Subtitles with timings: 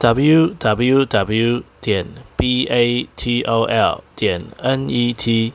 [0.00, 5.52] Www 点 batol 点 net，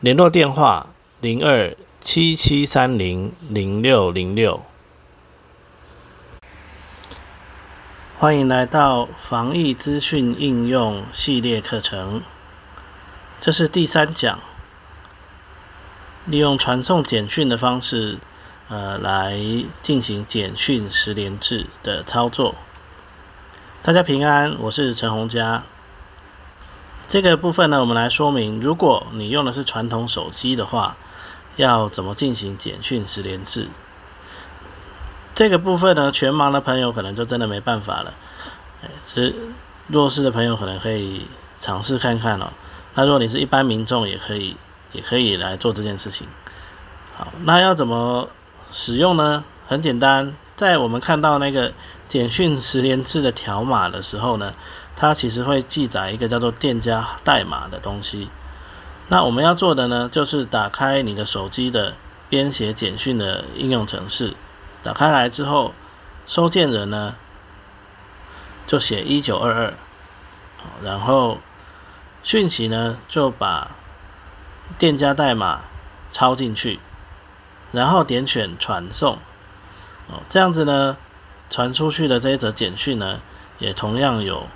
[0.00, 0.88] 联络电话
[1.20, 4.60] 零二七七三零零六零六。
[8.18, 12.22] 欢迎来到防疫资讯应用系列课程，
[13.40, 14.40] 这是第三讲，
[16.26, 18.18] 利用传送简讯的方式，
[18.68, 19.38] 呃，来
[19.80, 22.56] 进行简讯十连制的操作。
[23.84, 25.62] 大家平安，我是陈洪佳。
[27.06, 30.96] 这个部分呢，我们来说明，如果你用的是传统手机的话，
[31.56, 33.68] 要怎么进行简讯十连制？
[35.34, 38.14] 这个部分呢，全盲的朋友可能就真的没办法了。
[38.82, 39.34] 哎，这
[39.88, 41.26] 弱势的朋友可能可以
[41.60, 42.52] 尝试看看哦。
[42.94, 44.56] 那如果你是一般民众，也可以
[44.92, 46.26] 也可以来做这件事情。
[47.18, 48.30] 好，那要怎么
[48.70, 49.44] 使用呢？
[49.66, 50.34] 很简单。
[50.56, 51.72] 在我们看到那个
[52.08, 54.54] 简讯十连制的条码的时候呢，
[54.96, 58.28] 它其实会记载一个叫做店家代码的东西。
[59.08, 61.94] 那我们要做的呢，就是打开你的手机的
[62.28, 64.34] 编写简讯的应用程式，
[64.82, 65.74] 打开来之后，
[66.26, 67.16] 收件人呢
[68.66, 69.74] 就写一九二二，
[70.82, 71.38] 然后
[72.22, 73.72] 讯息呢就把
[74.78, 75.60] 店家代码
[76.12, 76.78] 抄进去，
[77.72, 79.18] 然后点选传送。
[80.08, 80.96] 哦，这样子呢，
[81.50, 83.20] 传出去的这一则简讯呢，
[83.58, 84.46] 也同样有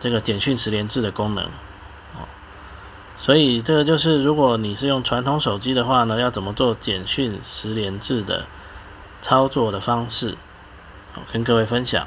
[0.00, 1.44] 这个简讯十连制的功能。
[1.44, 2.26] 哦，
[3.18, 8.46] 所以这个就是如果你是用传统手机的话呢，要怎么做简讯十连制的
[9.20, 10.36] 操作的方式，
[11.32, 12.06] 跟各位分享。